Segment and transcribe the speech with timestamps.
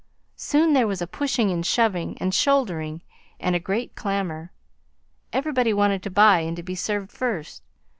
[0.35, 3.03] Soon there was a pushing and shoving and shouldering,
[3.39, 4.51] and a great clamour.
[5.31, 7.61] Everybody wanted to buy and to be served first.